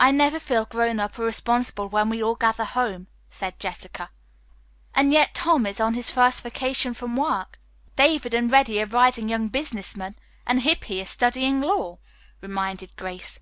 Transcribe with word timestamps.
"I 0.00 0.10
never 0.10 0.40
feel 0.40 0.64
grown 0.64 0.98
up 0.98 1.20
or 1.20 1.24
responsible 1.24 1.88
when 1.88 2.08
we 2.08 2.20
all 2.20 2.34
gather 2.34 2.64
home," 2.64 3.06
said 3.30 3.60
Jessica. 3.60 4.10
"And 4.92 5.12
yet 5.12 5.34
Tom 5.34 5.66
is 5.66 5.78
on 5.78 5.94
his 5.94 6.10
first 6.10 6.42
vacation 6.42 6.94
from 6.94 7.14
work, 7.14 7.60
David 7.94 8.34
and 8.34 8.50
Reddy 8.50 8.82
are 8.82 8.86
rising 8.86 9.28
young 9.28 9.46
business 9.46 9.96
men, 9.96 10.16
and 10.48 10.62
Hippy 10.62 10.98
is 10.98 11.10
studying 11.10 11.60
law," 11.60 12.00
reminded 12.40 12.96
Grace. 12.96 13.38